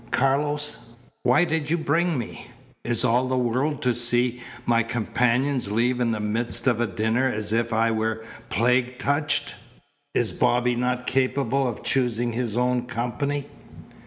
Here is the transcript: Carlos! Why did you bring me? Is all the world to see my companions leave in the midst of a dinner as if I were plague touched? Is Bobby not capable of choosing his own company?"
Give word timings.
Carlos! 0.09 0.77
Why 1.21 1.43
did 1.45 1.69
you 1.69 1.77
bring 1.77 2.17
me? 2.17 2.47
Is 2.83 3.05
all 3.05 3.27
the 3.27 3.37
world 3.37 3.83
to 3.83 3.93
see 3.93 4.41
my 4.65 4.81
companions 4.81 5.69
leave 5.71 5.99
in 5.99 6.09
the 6.09 6.19
midst 6.19 6.65
of 6.65 6.81
a 6.81 6.87
dinner 6.87 7.27
as 7.27 7.53
if 7.53 7.71
I 7.71 7.91
were 7.91 8.25
plague 8.49 8.97
touched? 8.97 9.53
Is 10.15 10.31
Bobby 10.31 10.75
not 10.75 11.05
capable 11.05 11.67
of 11.67 11.83
choosing 11.83 12.31
his 12.33 12.57
own 12.57 12.87
company?" 12.87 13.45